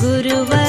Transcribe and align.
गुरुवर 0.00 0.67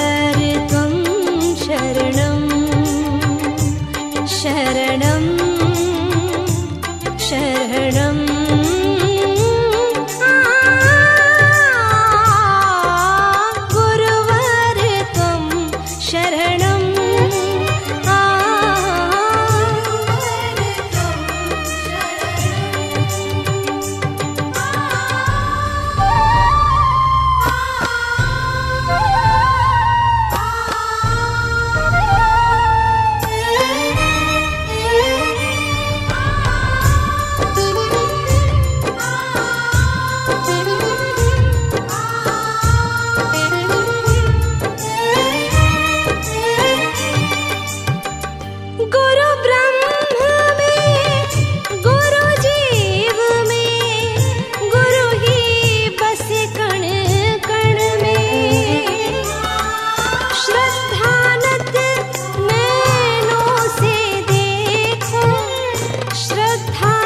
श्रद्धा 66.60 66.99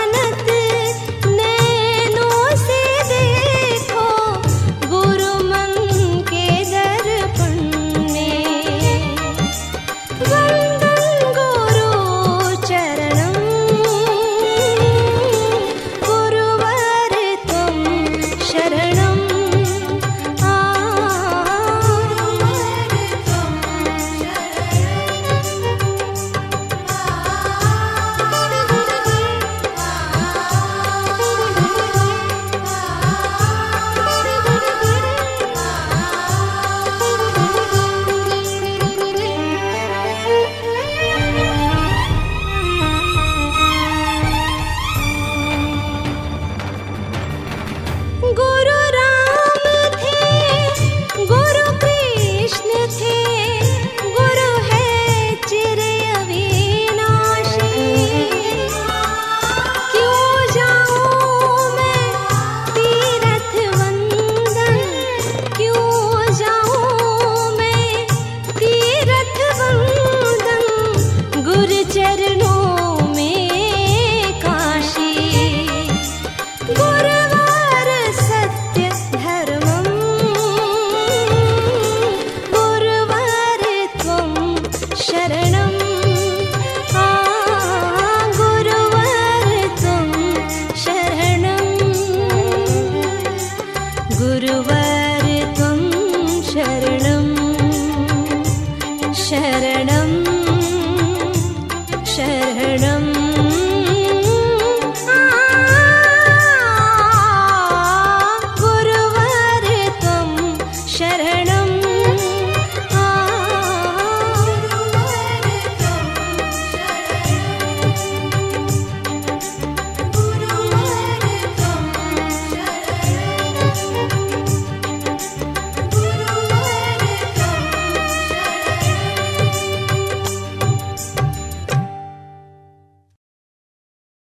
गुरुवत् 94.20 94.83